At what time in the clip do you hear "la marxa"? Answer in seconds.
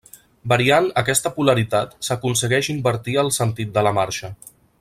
3.89-4.37